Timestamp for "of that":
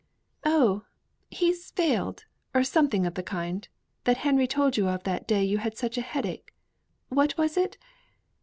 4.87-5.27